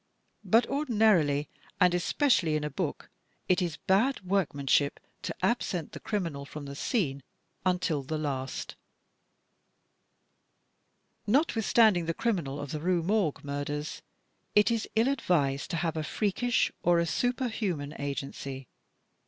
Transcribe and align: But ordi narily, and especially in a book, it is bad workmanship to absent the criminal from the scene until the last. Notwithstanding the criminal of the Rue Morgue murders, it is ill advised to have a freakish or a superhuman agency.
But 0.43 0.67
ordi 0.67 0.95
narily, 0.97 1.47
and 1.79 1.93
especially 1.93 2.55
in 2.55 2.63
a 2.63 2.71
book, 2.71 3.11
it 3.47 3.61
is 3.61 3.77
bad 3.77 4.21
workmanship 4.25 4.99
to 5.21 5.35
absent 5.45 5.91
the 5.91 5.99
criminal 5.99 6.43
from 6.43 6.65
the 6.65 6.75
scene 6.75 7.21
until 7.67 8.01
the 8.01 8.17
last. 8.17 8.73
Notwithstanding 11.27 12.07
the 12.07 12.15
criminal 12.15 12.59
of 12.59 12.71
the 12.71 12.79
Rue 12.79 13.03
Morgue 13.03 13.43
murders, 13.43 14.01
it 14.55 14.71
is 14.71 14.89
ill 14.95 15.07
advised 15.07 15.69
to 15.69 15.77
have 15.77 15.95
a 15.95 16.03
freakish 16.03 16.71
or 16.81 16.97
a 16.97 17.05
superhuman 17.05 17.93
agency. 17.99 18.67